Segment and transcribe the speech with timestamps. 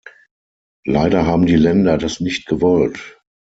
[0.83, 3.21] Leider haben die Länder das nicht gewollt.